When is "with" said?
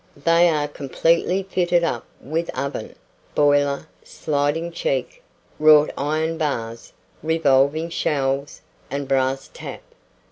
2.19-2.49